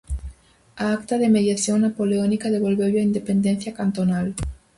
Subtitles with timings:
[0.83, 4.27] A Acta de Mediación napoleónica devolveulle a independencia cantonal.